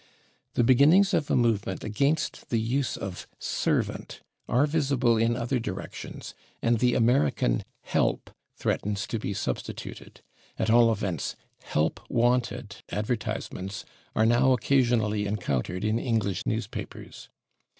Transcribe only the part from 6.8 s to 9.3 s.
American /help/ threatens to